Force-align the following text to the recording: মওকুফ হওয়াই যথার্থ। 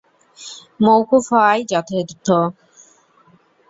মওকুফ 0.83 1.25
হওয়াই 1.31 1.59
যথার্থ। 1.71 2.27